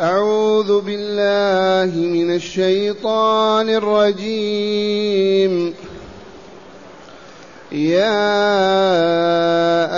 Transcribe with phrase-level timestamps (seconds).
[0.00, 5.74] أعوذ بالله من الشيطان الرجيم.
[7.72, 8.42] يا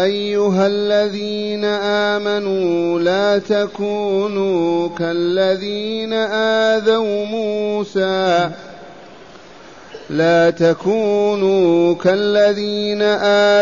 [0.04, 6.12] أيها الذين آمنوا لا تكونوا كالذين
[6.72, 8.50] آذوا موسى.
[10.10, 13.02] لا تكونوا كالذين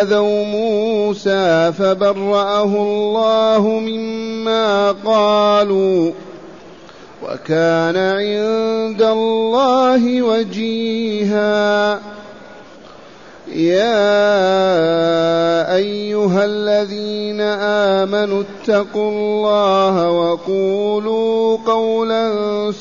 [0.00, 6.12] آذوا موسى فبرأه الله مما قالوا.
[7.22, 12.00] وكان عند الله وجيها.
[13.54, 14.14] يا
[15.74, 22.32] أيها الذين آمنوا اتقوا الله وقولوا قولا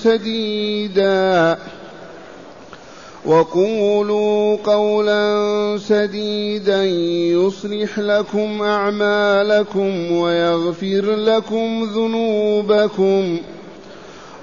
[0.03, 1.57] سديدا.
[3.25, 6.85] وقولوا قولا سديدا
[7.33, 13.39] يصلح لكم أعمالكم ويغفر لكم ذنوبكم.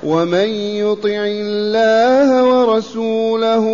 [0.04, 3.66] ومن يطع الله ورسوله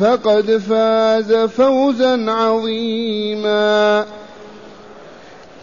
[0.00, 4.04] فقد فاز فوزا عظيما.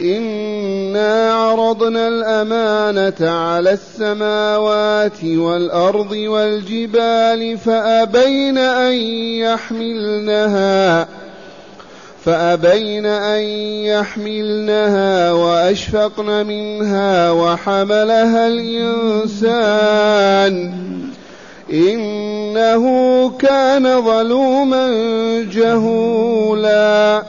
[0.02, 8.94] إنا عرضنا الأمانة على السماوات والأرض والجبال فأبين أن
[9.44, 11.08] يحملنها.
[12.26, 13.42] فأبين أن
[13.86, 20.32] يحملنها وأشفقن منها وحملها الإنسان.
[21.74, 24.90] إنه كان ظلوما
[25.54, 27.24] جهولا.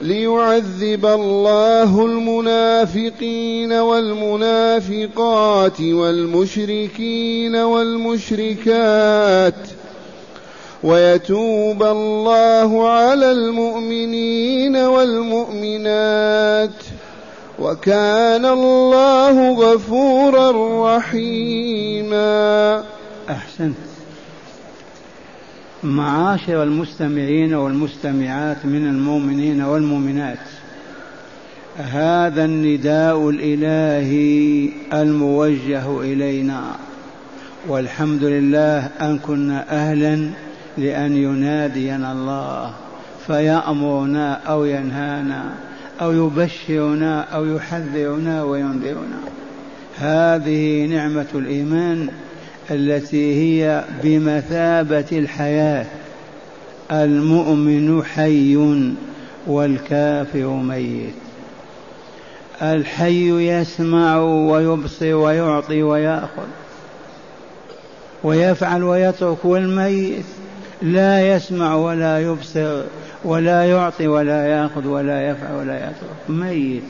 [0.00, 9.54] ليعذب الله المنافقين والمنافقات والمشركين والمشركات.
[10.86, 16.70] ويتوب الله على المؤمنين والمؤمنات.
[17.58, 20.50] وكان الله غفورا
[20.96, 22.84] رحيما.
[23.30, 23.76] أحسنت.
[25.82, 30.38] معاشر المستمعين والمستمعات من المؤمنين والمؤمنات
[31.76, 36.62] هذا النداء الإلهي الموجه إلينا.
[37.68, 40.45] والحمد لله أن كنا أهلا
[40.78, 42.72] لأن ينادينا الله
[43.26, 45.52] فيأمرنا أو ينهانا
[46.00, 49.20] أو يبشرنا أو يحذرنا وينذرنا.
[49.96, 52.08] هذه نعمة الإيمان
[52.70, 55.86] التي هي بمثابة الحياة.
[56.92, 58.56] المؤمن حي
[59.46, 61.14] والكافر ميت.
[62.62, 66.46] الحي يسمع ويبصر ويعطي ويأخذ
[68.24, 70.24] ويفعل ويترك والميت
[70.82, 72.82] لا يسمع ولا يبصر
[73.24, 76.28] ولا يعطي ولا يأخذ ولا يفعل ولا يترك.
[76.28, 76.82] ميت.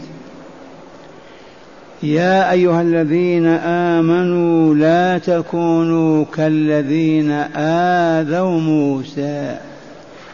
[2.02, 9.56] يا أيها الذين آمنوا لا تكونوا كالذين آذوا موسى.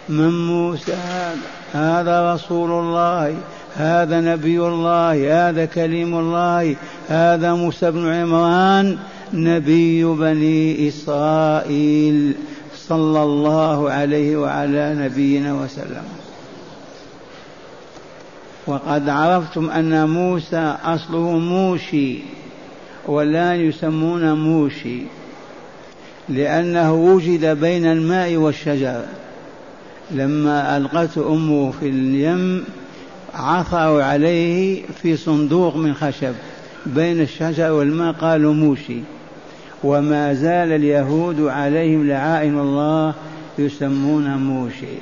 [0.08, 0.92] من موسى؟
[1.72, 3.34] هذا هذا رسول الله
[3.76, 6.76] هذا نبي الله هذا كليم الله
[7.08, 8.98] هذا موسى بن عمران
[9.34, 12.34] نبي بني إسرائيل.
[12.88, 16.04] صلى الله عليه وعلى نبينا وسلم.
[18.66, 22.18] وقد عرفتم أن موسى أصله موشي
[23.06, 24.98] والآن يسمون موشي
[26.28, 29.02] لأنه وجد بين الماء والشجر.
[30.10, 32.64] لما ألقته أمه في اليم
[33.34, 36.34] عثروا عليه في صندوق من خشب
[36.86, 39.00] بين الشجر والماء قالوا موشي.
[39.84, 43.14] وما زال اليهود عليهم لعائن الله
[43.58, 44.96] يسمون موشي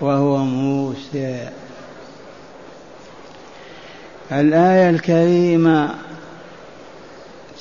[0.00, 1.48] وهو موسى.
[4.32, 5.90] الآية الكريمة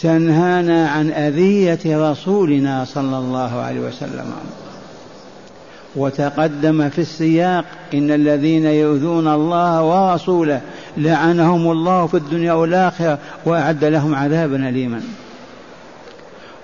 [0.01, 4.33] تنهانا عن أذية رسولنا صلى الله عليه وسلم.
[5.95, 10.61] وتقدم في السياق إن الذين يؤذون الله ورسوله
[10.97, 15.01] لعنهم الله في الدنيا والآخرة وأعد لهم عذابا أليما.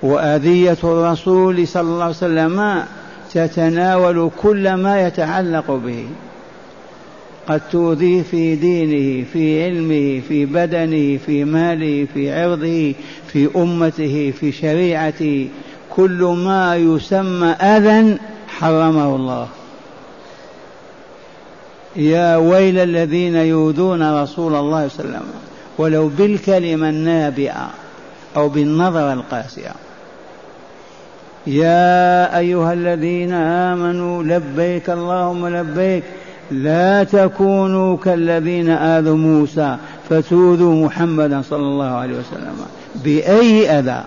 [0.01, 2.84] وأذية الرسول صلى الله عليه وسلم
[3.34, 6.06] تتناول كل ما يتعلق به.
[7.48, 12.94] قد تؤذيه في دينه في علمه في بدنه في ماله في عرضه
[13.28, 15.48] في أمته في شريعته.
[15.90, 18.18] كل ما يسمى أذى
[18.48, 19.48] حرمه الله.
[21.95, 25.24] يا ويل الذين يؤذون رسول الله صلى الله عليه وسلم
[25.78, 27.69] ولو بالكلمة النابئة
[28.36, 29.72] أو بالنظرة القاسية.
[31.50, 36.04] يا أيها الذين آمنوا لبيك اللهم لبيك.
[36.51, 39.78] لا تكونوا كالذين آذوا موسى
[40.10, 42.66] فتؤذوا محمدا صلى الله عليه وسلم
[42.96, 44.04] بأي أذى.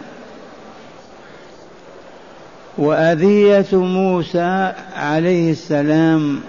[2.78, 6.40] وأذية موسى عليه السلام.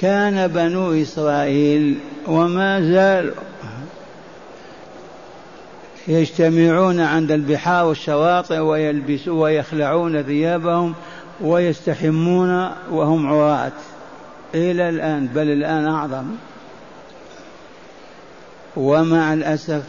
[0.00, 3.45] كان بنو إسرائيل وما زالوا
[6.08, 10.94] يجتمعون عند البحار والشواطئ ويلبسون ويخلعون ثيابهم
[11.40, 13.72] ويستحمون وهم عراة.
[14.54, 16.26] إلى الآن بل الآن أعظم.
[18.76, 19.84] ومع الأسف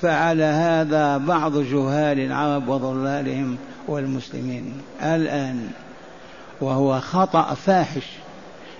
[0.00, 3.56] فعل هذا بعض جهال العرب وضلالهم
[3.88, 5.68] والمسلمين الآن
[6.60, 8.06] وهو خطأ فاحش.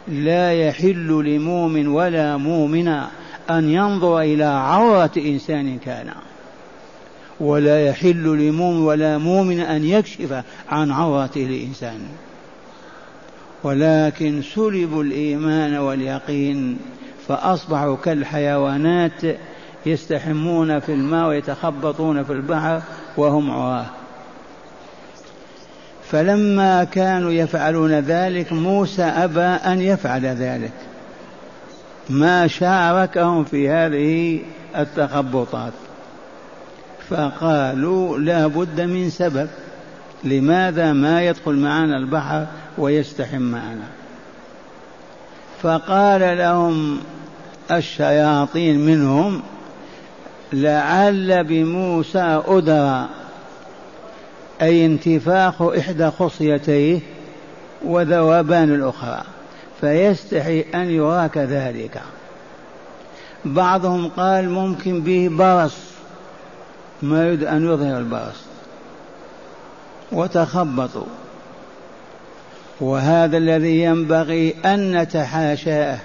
[0.09, 3.09] لا يحل لمؤمن ولا مؤمنة
[3.59, 6.11] أن ينظر إلى عورة إنسان كان
[7.41, 12.01] ولا يحل لمؤمن ولا مؤمن أن يكشف عن عورة الإنسان.
[13.63, 16.79] ولكن سلبوا الإيمان واليقين
[17.29, 19.23] فأصبحوا كالحيوانات
[19.87, 22.83] يستحمون في الماء ويتخبطون في البحر
[23.17, 23.87] وهم عراه
[26.11, 30.73] فلما كانوا يفعلون ذلك موسى أبى أن يفعل ذلك.
[32.09, 34.41] ما شاركهم في هذه
[34.77, 35.73] التخبطات.
[37.11, 39.49] فقالوا لا بد من سبب
[40.25, 42.47] لماذا ما يدخل معنا البحر
[42.79, 43.89] ويستحم معنا؟
[45.63, 47.01] فقال لهم
[47.71, 49.43] الشياطين منهم
[50.53, 53.09] لعل بموسى أدرى
[54.63, 57.01] أي انتفاخ إحدى خصيتيه
[57.85, 59.23] وذوبان الأخرى.
[59.81, 62.03] فيستحي أن يراك ذلك.
[63.45, 65.77] بعضهم قال ممكن به برص
[67.03, 68.41] ما يريد أن يظهر البرص.
[70.13, 71.07] وتخبطوا.
[72.81, 75.99] وهذا الذي ينبغي أن نتحاشاه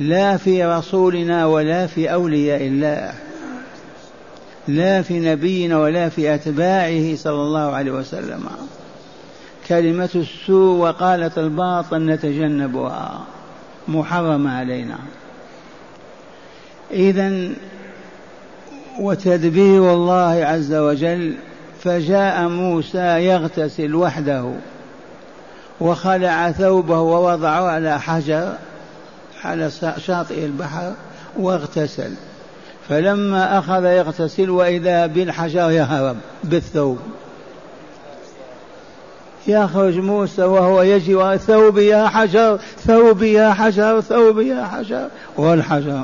[0.00, 3.12] لا في رسولنا ولا في أولياء الله
[4.68, 8.48] لا في نبينا ولا في أتباعه صلى الله عليه وسلم.
[9.68, 13.20] كلمة السوء وقالة الباطل نتجنبها.
[13.88, 14.98] محرم علينا.
[16.90, 17.48] إذا
[19.00, 21.34] وتدبير الله عز وجل
[21.84, 24.52] فجاء موسى يغتسل وحده
[25.80, 28.52] وخلع ثوبه ووضعه على حجر
[29.44, 30.92] على شاطئ البحر
[31.36, 32.10] واغتسل.
[32.88, 36.98] فلما أخذ يغتسل وإذا بالحجر يهرب بالثوب.
[39.46, 45.08] يخرج موسى وهو يجي ثوبي يا حجر ثوبي يا حجر ثوبي يا حجر.
[45.36, 46.02] والحجر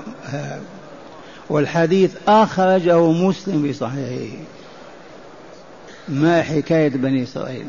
[1.51, 4.37] والحديث أخرجه مسلم بصحيحه
[6.09, 7.67] ما حكاية بني إسرائيل.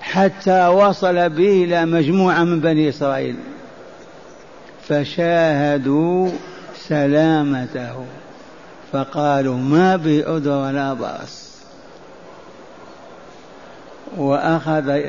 [0.00, 3.36] حتى وصل به إلى مجموعة من بني إسرائيل.
[4.88, 6.30] فشاهدوا
[6.88, 8.04] سلامته.
[8.92, 11.47] فقالوا ما بأذر ولا بأس.
[14.16, 15.00] وأخذ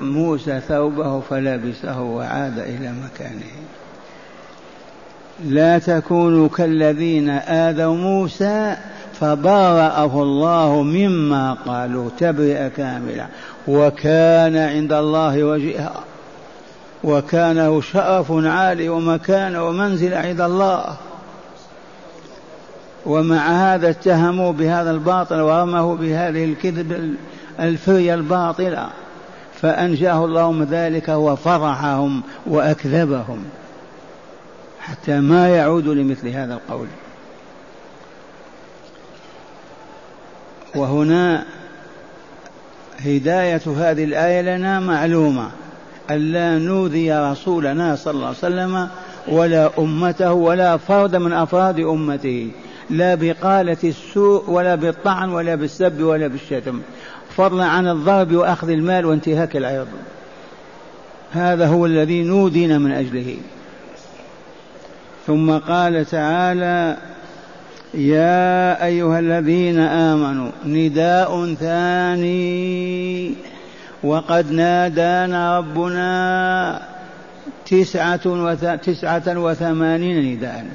[0.00, 3.52] موسى ثوبه فلبسه وعاد إلى مكانه.
[5.44, 8.76] لا تكونوا كالذين آذوا موسى
[9.20, 13.26] فبرأه الله مما قالوا تبرئة كاملة.
[13.68, 16.04] وكان عند الله وجيها
[17.04, 20.96] وكان شرف عالي ومكان ومنزل عند الله.
[23.06, 27.16] ومع هذا اتهموا بهذا الباطل ورمه بهذه الكذب
[27.60, 28.88] الفرية الباطلة
[29.60, 33.44] فأنجاه الله من ذلك وفرحهم وأكذبهم
[34.80, 36.86] حتى ما يعودوا لمثل هذا القول.
[40.74, 41.44] وهنا
[42.98, 45.50] هداية هذه الآية لنا معلومة
[46.10, 48.88] ألا نؤذي رسولنا صلى الله عليه وسلم
[49.28, 52.50] ولا أمته ولا فرد من أفراد أمته
[52.90, 56.80] لا بقالة السوء ولا بالطعن ولا بالسب ولا بالشتم.
[57.36, 59.88] فضلا عن الضرب وأخذ المال وانتهاك العرض
[61.32, 63.36] هذا هو الذي نودينا من أجله.
[65.26, 66.96] ثم قال تعالى
[67.94, 73.34] يا أيها الذين آمنوا نداء ثاني.
[74.02, 76.82] وقد نادانا ربنا
[77.66, 78.64] تسعة, وث...
[78.64, 80.66] تسعة وثمانين نداء.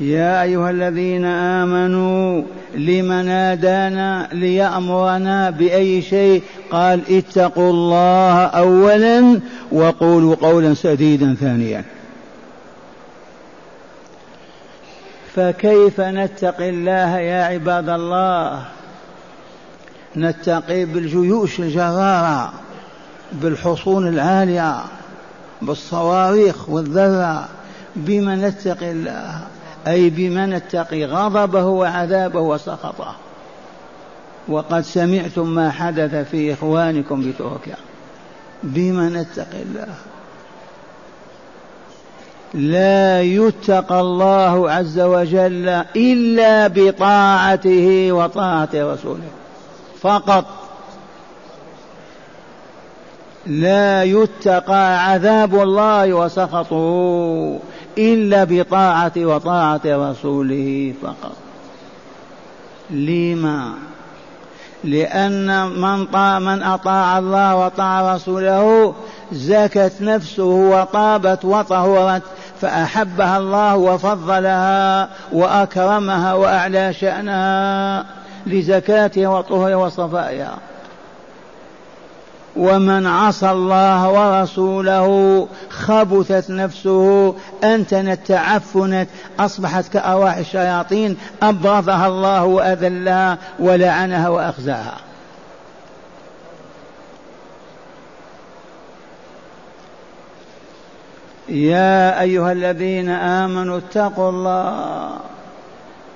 [0.00, 2.42] يا أيها الذين آمنوا
[2.74, 9.40] لم نادانا ليأمرنا بأي شيء؟ قال اتقوا الله أولا
[9.72, 11.84] وقولوا قولا سديدا ثانيا.
[15.34, 18.62] فكيف نتقي الله يا عباد الله؟
[20.16, 22.52] نتقي بالجيوش الجرارة
[23.32, 24.76] بالحصون العالية
[25.62, 27.48] بالصواريخ والذرة.
[27.96, 29.40] بما نتقي الله؟
[29.86, 33.16] أي بما نتقي غضبه وعذابه وسخطه.
[34.48, 37.76] وقد سمعتم ما حدث في إخوانكم بتركيا.
[38.62, 39.94] بما نتقي الله.
[42.54, 49.28] لا يتقى الله عز وجل إلا بطاعته وطاعة رسوله.
[50.00, 50.59] فقط
[53.46, 57.58] لا يتقى عذاب الله وسخطه
[57.98, 61.36] إلا بطاعة وطاعة رسوله فقط.
[62.90, 63.72] لما؟
[64.84, 68.94] لأن من طاع من أطاع الله وطاع رسوله
[69.32, 72.22] زكت نفسه وطابت وطهرت
[72.60, 78.04] فأحبها الله وفضلها وأكرمها وأعلى شأنها
[78.46, 80.69] لزكاتها وطهرها وصفائها.
[82.56, 89.08] ومن عصى الله ورسوله خبثت نفسه أنتنت تعفنت
[89.40, 94.96] أصبحت كأرواح الشياطين أبغضها الله وأذلها ولعنها وأخزاها.
[101.48, 105.12] يا أيها الذين آمنوا اتقوا الله.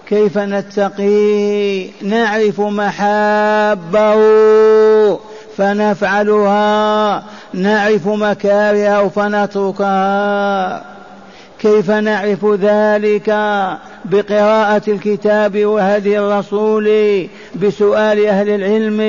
[0.09, 4.14] كيف نتقي؟ نعرف محابه.
[5.56, 10.84] فنفعلها نعرف مكارهه فنتركها.
[11.58, 13.28] كيف نعرف ذلك؟
[14.04, 16.88] بقراءة الكتاب وهدي الرسول
[17.54, 19.00] بسؤال أهل العلم.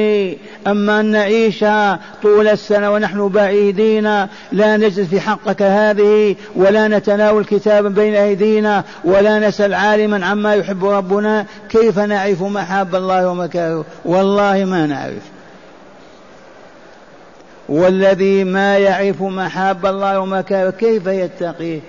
[0.67, 1.65] أما أن نعيش
[2.23, 4.03] طول السنة ونحن بعيدين
[4.51, 10.85] لا نجد في حقك هذه ولا نتناول كتابا بين أيدينا ولا نسأل عالما عما يحب
[10.85, 11.45] ربنا.
[11.69, 15.34] كيف نعرف محاب الله ومكاره؟ والله ما نعرف.
[17.69, 21.79] والذي ما يعرف محاب الله ومكاره كيف يتقيه؟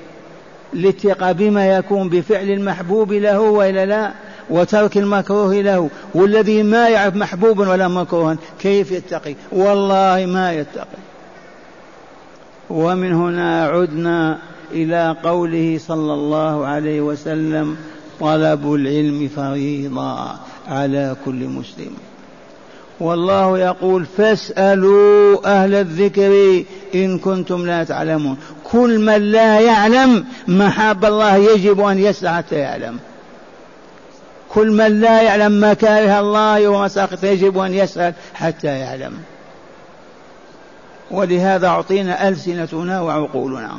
[0.74, 4.12] الاتقاء بما يكون بفعل المحبوب له وإلا لا؟
[4.50, 5.90] وترك المكروه له.
[6.14, 10.98] والذي ما يعرف محبوبا ولا مكروها كيف يتقي؟ والله ما يتقي.
[12.70, 14.38] ومن هنا عدنا
[14.72, 17.76] إلى قوله صلى الله عليه وسلم
[18.20, 20.28] طلب العلم فريضة
[20.68, 21.96] على كل مسلم.
[23.00, 28.36] والله يقول فاسألوا أهل الذكر إن كنتم لا تعلمون.
[28.64, 32.98] كل من لا يعلم محاب الله يجب أن يسعى حتى يعلم.
[34.48, 39.12] كل من لا يعلم مكاره الله ومساقط يجب أن يسأل حتى يعلم.
[41.10, 43.78] ولهذا أعطينا ألسنتنا وعقولنا.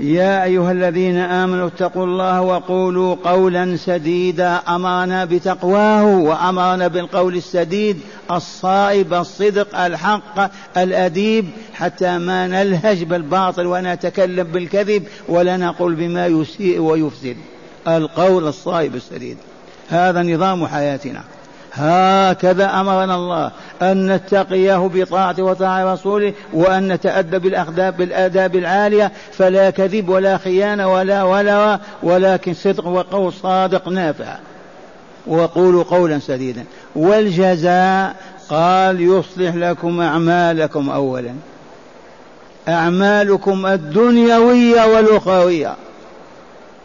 [0.00, 4.60] يا أيها الذين آمنوا اتقوا الله وقولوا قولا سديدا.
[4.68, 8.00] أمرنا بتقواه وأمرنا بالقول السديد.
[8.30, 11.46] الصائب الصدق الحق الأديب.
[11.74, 17.36] حتى ما نلهج بالباطل ونتكلم بالكذب ولا نقول بما يسيء ويفسد.
[17.88, 19.36] القول الصائب السديد.
[19.88, 21.20] هذا نظام حياتنا.
[21.78, 23.50] هكذا أمرنا الله
[23.82, 31.22] أن نتقيه بطاعة وطاعة رسوله وأن نتادب بالاخداب بالآداب العالية فلا كذب ولا خيانة ولا
[31.22, 34.36] ولا ولكن صدق وقول صادق نافع.
[35.26, 36.64] وقولوا قولا سديدا.
[36.96, 38.16] والجزاء
[38.48, 41.32] قال يصلح لكم أعمالكم أولا.
[42.68, 45.76] أعمالكم الدنيوية والأخروية.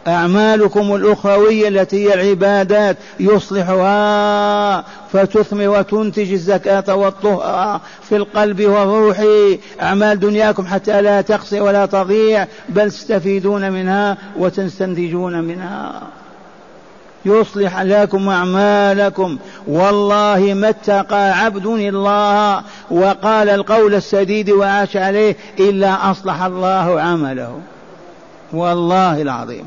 [0.06, 9.24] أعمالكم الأخروية التي هي العبادات يصلحها فتثمر وتنتج الزكاة والطهر في القلب والروح.
[9.82, 16.02] أعمال دنياكم حتى لا تقصي ولا تضيع بل تستفيدون منها وتستنتجون منها.
[17.24, 19.38] يصلح لكم أعمالكم.
[19.66, 22.62] والله ما اتقى عبد الله.
[22.90, 27.60] وقال القول السديد وعاش عليه إلا أصلح الله عمله.
[28.52, 29.66] والله العظيم.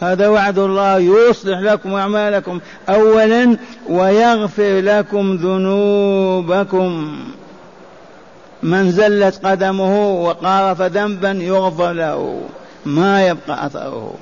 [0.00, 3.56] هذا وعد الله يصلح لكم أعمالكم أولا
[3.88, 7.18] ويغفر لكم ذنوبكم.
[8.62, 12.40] من زلت قدمه وقارف ذنبا يغفر له
[12.86, 14.14] ما يبقى أثره.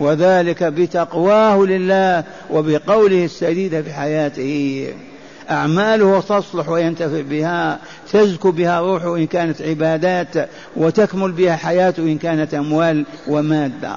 [0.00, 4.88] وذلك بتقواه لله وبقوله السديد في حياته.
[5.50, 7.78] أعماله تصلح وينتفع بها
[8.12, 13.96] تزكو بها روحه إن كانت عبادات وتكمل بها حياته إن كانت أموال ومادة.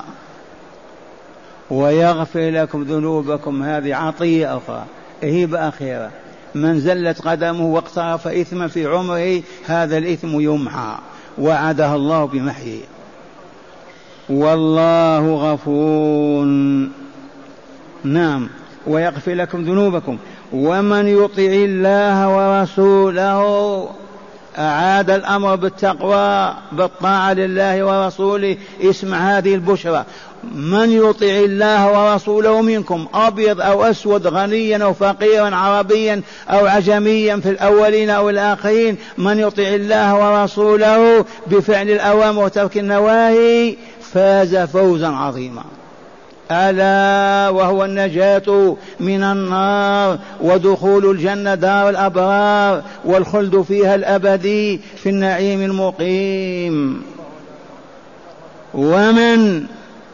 [1.71, 3.63] ويغفر لكم ذنوبكم.
[3.63, 4.85] هذه عطية أخرى
[5.23, 6.11] هبة أخيرة
[6.55, 10.95] من زلت قدمه واقترف إثما في عمره هذا الإثم يمحى.
[11.37, 12.81] وعدها الله بمحيه.
[14.29, 16.45] والله غفور.
[18.03, 18.49] نعم.
[18.87, 20.17] ويغفر لكم ذنوبكم.
[20.53, 23.89] ومن يطع الله ورسوله
[24.57, 30.05] أعاد الأمر بالتقوى بالطاعة لله ورسوله اسمع هذه البشرى.
[30.55, 37.49] من يطع الله ورسوله منكم أبيض أو أسود غنيا أو فقيرا عربيا أو عجميا في
[37.49, 43.75] الأولين أو الآخرين من يطع الله ورسوله بفعل الأوامر وترك النواهي
[44.13, 45.63] فاز فوزا عظيما.
[46.51, 57.01] ألا وهو النجاة من النار ودخول الجنة دار الأبرار والخلد فيها الأبدي في النعيم المقيم.
[58.73, 59.65] ومن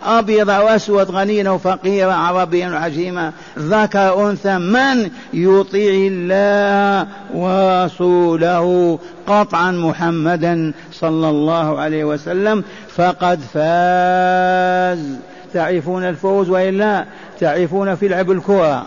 [0.06, 3.32] أبيض أو أسود غنيا أو فقيرا عربيا عجيما.
[3.60, 9.00] ذكر أنثى من يطيع الله ورسوله.
[9.28, 12.64] قطعا محمدا صلى الله عليه وسلم.
[12.96, 15.16] فقد فاز.
[15.54, 17.06] تعرفون الفوز وإلا
[17.40, 18.86] تعرفون في لعب الكرة.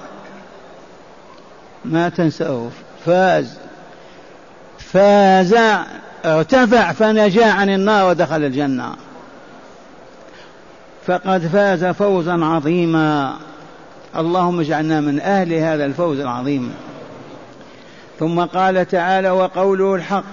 [1.84, 2.70] ما تنسوه
[3.06, 3.58] فاز.
[4.78, 5.56] فاز.
[6.24, 8.92] ارتفع فنجا عن النار ودخل الجنة.
[11.06, 13.32] فقد فاز فوزا عظيما.
[14.16, 16.70] اللهم اجعلنا من أهل هذا الفوز العظيم.
[18.18, 20.24] ثم قال تعالى وقوله الحق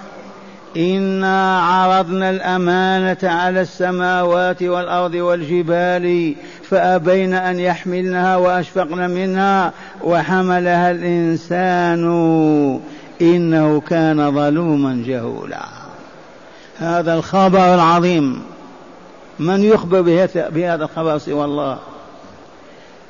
[0.78, 6.36] انا عرضنا الامانه على السماوات والارض والجبال
[6.70, 9.72] فابين ان يحملنها واشفقن منها
[10.04, 12.04] وحملها الانسان
[13.22, 15.66] انه كان ظلوما جهولا.
[16.80, 18.53] هذا الخبر العظيم.
[19.40, 20.02] من يخبر
[20.36, 21.78] بهذا الخبر سوى الله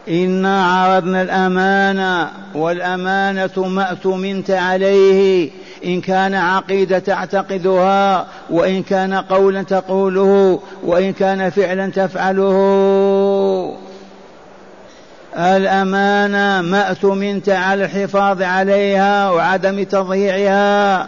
[0.10, 5.52] إنا عرضنا الأمانة والأمانة ما اؤتمنت عليه.
[5.86, 12.56] إن كان عقيدة تعتقدها وإن كان قولا تقوله وإن كان فعلا تفعله.
[15.38, 21.08] الأمانة ما اؤتمنت على الحفاظ عليها وعدم تضييعها.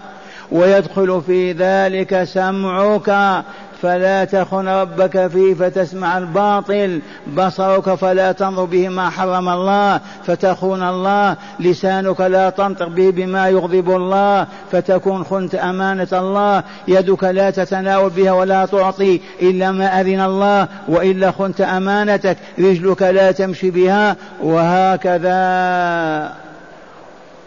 [0.51, 3.43] ويدخل في ذلك سمعك
[3.85, 7.01] فلا تخن ربك فيه فتسمع الباطل.
[7.37, 10.01] بصرك فلا تنظر به ما حرم الله.
[10.27, 11.35] فتخون الله.
[11.59, 14.47] لسانك لا تنطق به بما يغضب الله.
[14.71, 16.63] فتكون خنت أمانة الله.
[16.87, 20.67] يدك لا تتناول بها ولا تعطي إلا ما أذن الله.
[20.87, 22.37] وإلا خنت أمانتك.
[22.59, 24.15] رجلك لا تمشي بها.
[24.43, 25.35] وهكذا.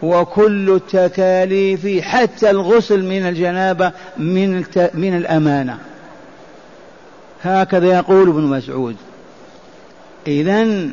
[0.03, 5.77] وكل التكاليف حتى الغسل من الجنابة من, من الأمانة.
[7.43, 8.95] هكذا يقول ابن مسعود.
[10.27, 10.89] إذا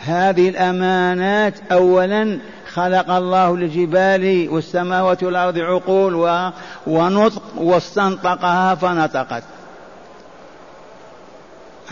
[0.00, 2.38] هذه الأمانات أولا
[2.72, 6.42] خلق الله للجبال والسماوات والأرض عقول
[6.86, 9.42] ونطق واستنطقها فنطقت.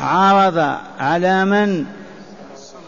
[0.00, 1.86] عرض على من؟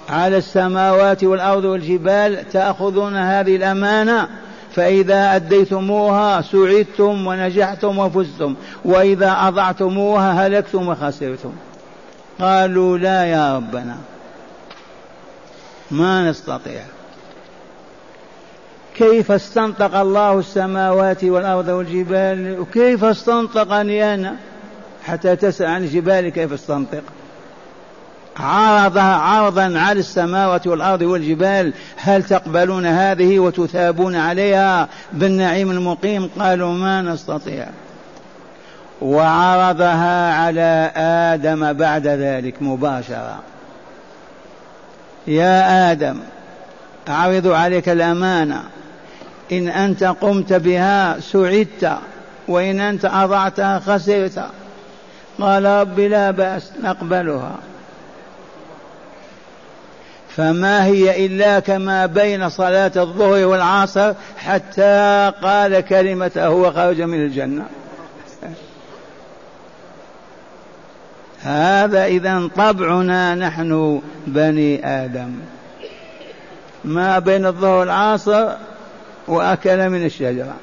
[0.09, 4.29] على السماوات والأرض والجبال تأخذون هذه الأمانة.
[4.74, 8.54] فإذا أديتموها سعدتم ونجحتم وفزتم
[8.85, 11.52] وإذا أضعتموها هلكتم وخسرتم.
[12.40, 13.96] قالوا لا يا ربنا
[15.90, 16.83] ما نستطيع.
[18.96, 24.37] كيف استنطق الله السماوات والأرض والجبال؟ وكيف استنطقني أنا؟
[25.04, 27.02] حتى تسأل عن الجبال كيف استنطق؟
[28.36, 37.02] عرضها عرضا على السماوات والأرض والجبال هل تقبلون هذه وتثابون عليها بالنعيم المقيم؟ قالوا ما
[37.02, 37.66] نستطيع.
[39.02, 43.38] وعرضها على آدم بعد ذلك مباشرة.
[45.26, 46.18] يا آدم
[47.08, 48.62] أعرض عليك الأمانة.
[49.52, 51.98] إن أنت قمت بها سعدت
[52.48, 54.44] وإن أنت أضعتها خسرت.
[55.40, 57.54] قال رب لا بأس نقبلها.
[60.40, 67.66] فما هي إلا كما بين صلاة الظهر والعصر حتى قال كلمته وخرج من الجنة.
[71.42, 75.33] هذا إذا طبعنا نحن بني آدم.
[76.85, 78.48] ما بين الظهر والعصر
[79.29, 80.55] وأكل من الشجرة.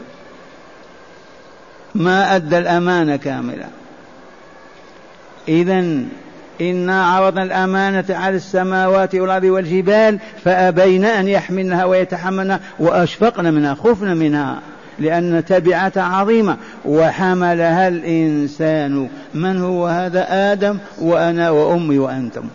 [1.96, 3.68] ما أدى الأمانة كاملة.
[5.48, 6.04] إذا
[6.62, 14.60] إنا عرضنا الأمانة على السماوات والأرض والجبال فأبين أن يحملنها ويتحملنها وأشفقن منها خفن منها
[15.00, 16.58] لأن تبعتها عظيمة.
[16.86, 19.10] وحملها الإنسان.
[19.34, 22.46] من هو هذا؟ آدم وأنا وأمي وأنتم.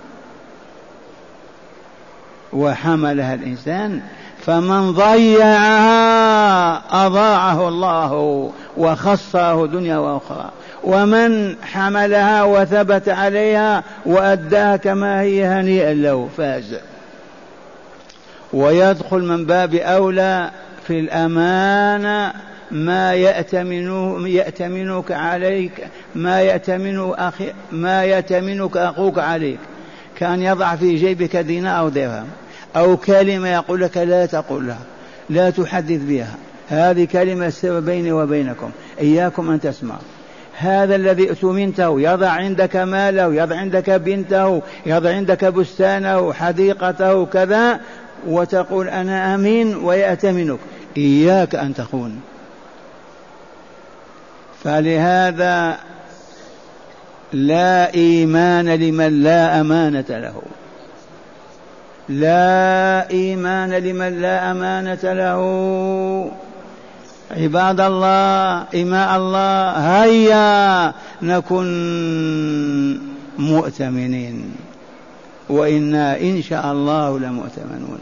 [2.52, 4.00] وحملها الإنسان.
[4.46, 10.50] فمن ضيعها أضاعه الله وخصه دنيا وأخرى.
[10.84, 16.76] ومن حملها وثبت عليها وأداها كما هي هنيئا له فاز.
[18.52, 20.50] ويدخل من باب أولى
[20.86, 22.32] في الأمانة
[22.70, 29.58] ما يأتمن يأتمنك عليك ما يأتمن أخي ما يأتمنك أخوك عليك.
[30.18, 32.26] كان يضع في جيبك دينار أو درهم
[32.76, 34.78] أو كلمة يقول لك لا تقولها
[35.30, 36.34] لا تحدث بها.
[36.68, 38.70] هذه كلمة سر بيني وبينكم.
[39.00, 40.00] إياكم أن تسمعوا.
[40.62, 47.80] هذا الذي اؤتمنته يضع عندك ماله يضع عندك بنته يضع عندك بستانه حديقته كذا
[48.26, 50.58] وتقول أنا أمين ويأتمنك.
[50.96, 52.20] إياك أن تخون.
[54.64, 55.78] فلهذا
[57.32, 60.42] لا إيمان لمن لا أمانة له.
[62.08, 65.40] لا إيمان لمن لا أمانة له.
[67.32, 69.70] عباد الله إماء الله
[70.02, 70.92] هيا
[71.22, 71.66] نكن
[73.38, 74.54] مؤتمنين.
[75.48, 78.00] وإنا إن شاء الله لمؤتمنون.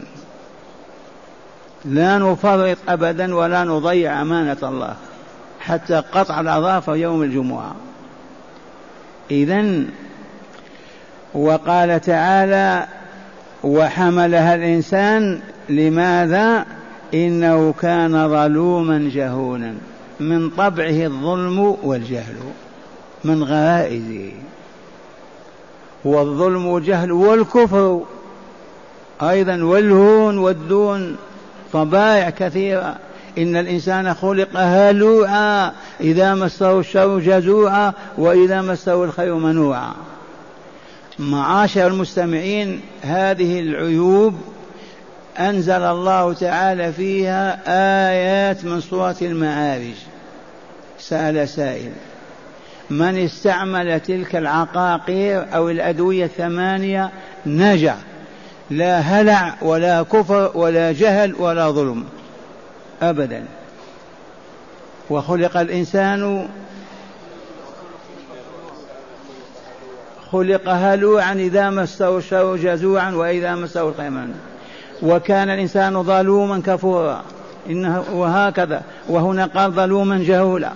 [1.85, 4.95] لا نفرط أبدا ولا نضيع أمانة الله
[5.59, 7.75] حتى قطع الأظافر يوم الجمعة.
[9.31, 9.83] إذا
[11.33, 12.87] وقال تعالى
[13.63, 16.65] وحملها الإنسان لماذا
[17.13, 19.73] إنه كان ظلوما جهولا
[20.19, 22.35] من طبعه الظلم والجهل
[23.23, 24.31] من غرائزه.
[26.05, 28.01] والظلم والجهل والكفر
[29.21, 31.15] أيضا والهون والدون
[31.73, 32.95] طبائع كثيرة.
[33.37, 35.71] إن الإنسان خلق هلوعا
[36.01, 39.91] إذا مسه الشر جزوعا وإذا مسه الخير منوعا.
[41.19, 44.35] معاشر المستمعين هذه العيوب
[45.39, 47.59] أنزل الله تعالى فيها
[48.09, 49.95] آيات من سورة المعارج.
[50.99, 51.91] سأل سائل
[52.89, 57.09] من استعمل تلك العقاقير أو الأدوية الثمانية
[57.45, 57.95] نجا
[58.69, 62.05] لا هلع ولا كفر ولا جهل ولا ظلم
[63.01, 63.45] أبدا.
[65.09, 66.49] وخلق الإنسان
[70.31, 74.11] خلق هلوعا إذا مسه الشر جزوعا وإذا مسه الخير
[75.01, 77.21] وكان الإنسان ظلوما كفورا.
[77.69, 78.81] إنه وهكذا.
[79.09, 80.71] وهنا قال ظلوما جهولا.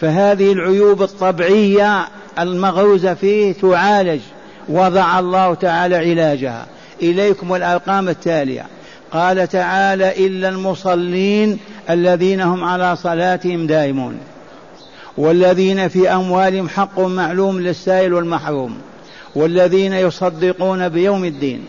[0.00, 2.08] فهذه العيوب الطبيعية
[2.38, 4.20] المغروزة فيه تعالج.
[4.68, 6.66] وضع الله تعالى علاجها.
[7.02, 8.66] إليكم الأرقام التالية.
[9.12, 11.58] قال تعالى إلا المصلين
[11.90, 14.18] الذين هم على صلاتهم دائمون.
[15.16, 18.78] والذين في أموالهم حق معلوم للسائل والمحروم.
[19.34, 21.64] والذين يصدقون بيوم الدين.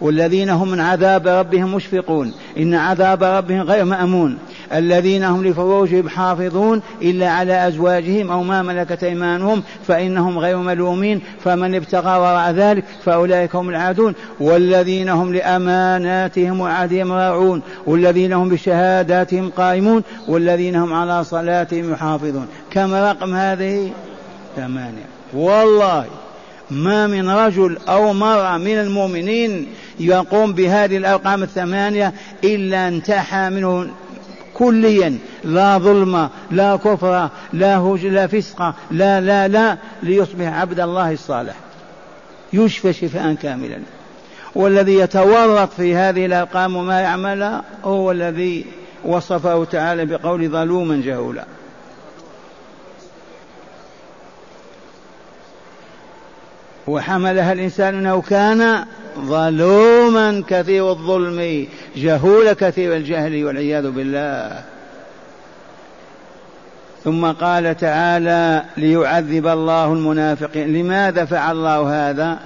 [0.00, 2.32] والذين هم من عذاب ربهم مشفقون.
[2.58, 4.38] إن عذاب ربهم غير مأمون.
[4.72, 11.20] الذين هم لفروجهم حافظون إلا على أزواجهم أو ما ملكت أيمانهم فإنهم غير ملومين.
[11.44, 14.14] فمن ابتغى وراء ذلك فأولئك هم العادون.
[14.40, 17.62] والذين هم لأماناتهم وعهدهم راعون.
[17.86, 20.02] والذين هم بشهاداتهم قائمون.
[20.28, 22.46] والذين هم على صلاتهم يحافظون.
[22.70, 23.90] كم رقم هذه؟
[24.56, 25.08] ثمانية.
[25.34, 26.04] والله
[26.70, 29.66] ما من رجل أو مرأة من المؤمنين
[30.00, 32.12] يقوم بهذه الأرقام الثمانية
[32.44, 33.90] إلا انتحى منه
[34.54, 35.18] كليا.
[35.44, 41.54] لا ظلم لا كفر لا هج لا فسق لا لا لا ليصبح عبد الله الصالح.
[42.52, 43.78] يشفى شفاء كاملا.
[44.54, 48.64] والذي يتورط في هذه الأرقام وما يعملها هو الذي
[49.04, 51.44] وصفه تعالى بقول ظلوما جهولا.
[56.88, 58.84] وحملها الإنسان أنه كان
[59.18, 64.60] ظلوما كثير الظلم جهول كثير الجهل والعياذ بالله.
[67.04, 70.72] ثم قال تعالى ليعذب الله المنافقين.
[70.72, 72.38] لماذا فعل الله هذا؟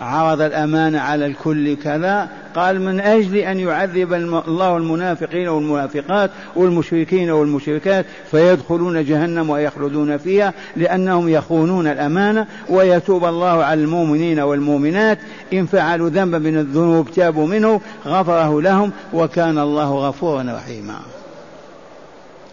[0.00, 4.12] عرض الأمانة على الكل كذا قال من أجل أن يعذب
[4.48, 13.82] الله المنافقين والمنافقات والمشركين والمشركات فيدخلون جهنم ويخلدون فيها لأنهم يخونون الأمانة ويتوب الله على
[13.82, 15.18] المؤمنين والمؤمنات.
[15.52, 20.98] إن فعلوا ذنبا من الذنوب تابوا منه غفره لهم وكان الله غفورا رحيما.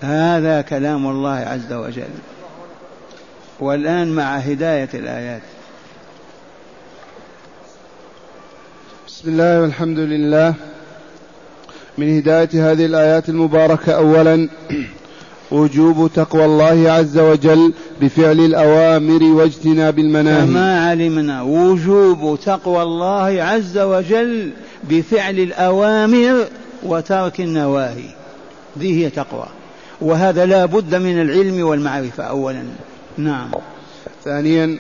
[0.02, 2.04] هذا كلام الله عز وجل.
[3.60, 5.42] والآن مع هداية الآيات.
[9.16, 10.54] بسم الله والحمد لله.
[11.98, 14.50] من هداية هذه الآيات المباركة أولا
[15.52, 20.46] وجوب تقوى الله عز وجل بفعل الأوامر واجتناب المناهي.
[20.48, 24.52] كما علمنا؟ وجوب تقوى الله عز وجل
[24.84, 26.46] بفعل الأوامر
[26.84, 28.10] وترك النواهي.
[28.80, 29.46] ذي هي تقوى.
[30.02, 32.64] وهذا لا بد من العلم والمعرفة أولا.
[33.18, 33.52] نعم.
[34.26, 34.78] ثانيا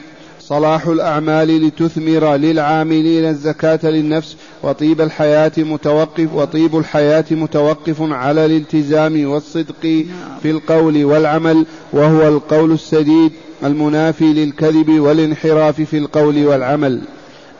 [0.47, 10.05] صلاح الأعمال لتثمر للعاملين الزكاة للنفس وطيب الحياة متوقف وطيب الحياة متوقف على الالتزام والصدق
[10.41, 13.31] في القول والعمل وهو القول السديد
[13.63, 17.01] المنافي للكذب والانحراف في القول والعمل.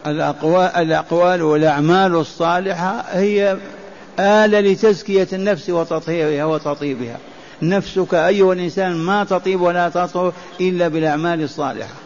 [0.08, 3.58] الأقوال, الأقوال والأعمال الصالحة هي
[4.20, 7.18] آلة لتزكية النفس وتطهيرها وتطيبها.
[7.62, 12.05] نفسك أيها الإنسان ما تطيب ولا تطهر إلا بالأعمال الصالحة.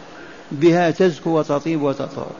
[0.52, 2.30] بها تزكو وتطيب وتطهر.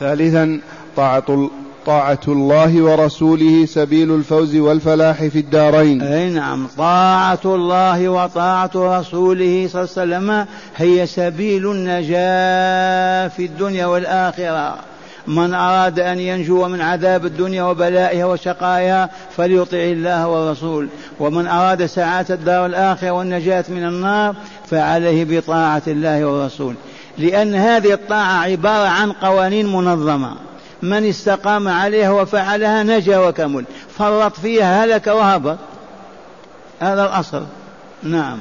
[0.00, 0.60] ثالثا
[0.96, 1.50] طاعة
[1.86, 6.02] طاعة الله ورسوله سبيل الفوز والفلاح في الدارين.
[6.02, 13.86] أي نعم طاعة الله وطاعة رسوله صلى الله عليه وسلم هي سبيل النجاة في الدنيا
[13.86, 14.74] والآخرة.
[15.26, 20.88] من أراد أن ينجو من عذاب الدنيا وبلائها وشقائها فليطع الله والرسول.
[21.20, 24.34] ومن أراد سعادة الدار الآخرة والنجاة من النار
[24.70, 26.74] فعليه بطاعة الله والرسول.
[27.18, 30.36] لأن هذه الطاعة عبارة عن قوانين منظمة.
[30.82, 33.64] من استقام عليها وفعلها نجا وكمل.
[33.98, 35.58] فرط فيها هلك وهبط.
[36.80, 37.44] هذا الأصل.
[38.02, 38.38] نعم.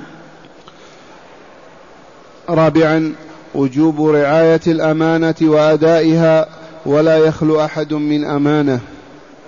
[2.50, 3.13] رابعا
[3.56, 6.48] وجوب رعاية الأمانة وأدائها
[6.86, 8.80] ولا يخلو أحد من أمانة.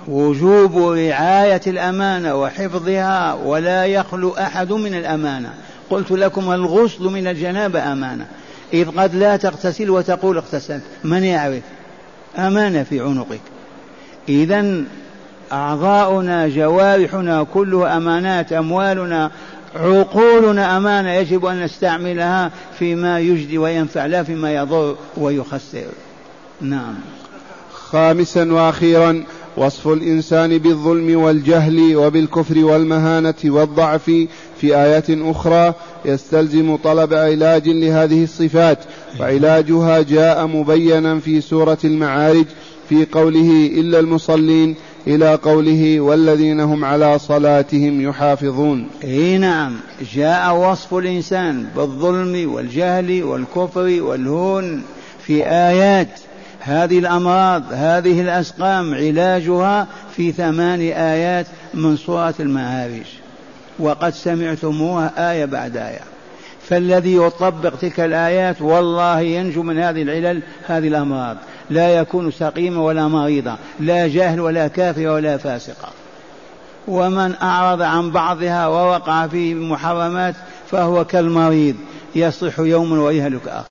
[0.08, 5.54] وجوب رعاية الأمانة وحفظها ولا يخلو أحد من الأمانة.
[5.90, 8.28] قلت لكم الغسل من الجنابة أمانة.
[8.74, 10.84] إذ قد لا تغتسل وتقول اغتسلت.
[11.04, 11.64] من يعرف؟
[12.38, 13.40] أمانة في عنقك.
[14.30, 14.84] إذا
[15.52, 19.32] أعضاؤنا جوارحنا كلها أمانات أموالنا
[19.76, 25.86] عقولنا أمانة يجب أن نستعملها فيما يجدي وينفع لا فيما يضر ويخسر.
[26.62, 26.96] نعم.
[27.74, 29.24] خامسا وأخيرا
[29.58, 34.12] وصف الإنسان بالظلم والجهل وبالكفر والمهانة والضعف
[34.62, 35.74] في آيات أخرى.
[36.06, 38.80] يستلزم طلب علاج لهذه الصفات
[39.20, 42.46] وعلاجها جاء مبينا في سورة المعارج
[42.90, 44.76] في قوله إلا المصلين
[45.08, 48.88] إلى قوله والذين هم على صلاتهم يحافظون.
[49.04, 49.76] إي نعم
[50.16, 54.84] جاء وصف الإنسان بالظلم والجهل والكفر والهون
[55.26, 56.20] في آيات.
[56.60, 63.19] هذه الأمراض هذه الأسقام علاجها في ثمان آيات من سورة المعارج.
[63.80, 66.02] وقد سمعتموها آية بعد آية.
[66.70, 71.38] فالذي يطبق تلك الآيات والله ينجو من هذه العلل هذه الأمراض.
[71.70, 75.90] لا يكون سقيما ولا مريضا لا جاهل ولا كافر ولا فاسقا
[76.88, 80.36] ومن أعرض عن بعضها ووقع في محرمات
[80.72, 81.76] فهو كالمريض
[82.16, 83.66] يصح يوما ويهلك آخر.